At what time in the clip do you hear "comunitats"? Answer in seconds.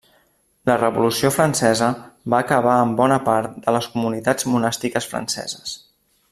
3.97-4.49